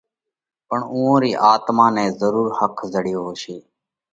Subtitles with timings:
[0.67, 3.57] پڻ اُوئون رِي آتما نئہ ضرُور ۿک زڙيو هوشي۔